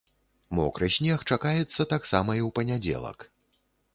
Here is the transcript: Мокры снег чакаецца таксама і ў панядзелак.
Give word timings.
Мокры 0.59 0.87
снег 0.95 1.25
чакаецца 1.35 1.87
таксама 1.93 2.31
і 2.39 2.41
ў 2.47 2.49
панядзелак. 2.61 3.17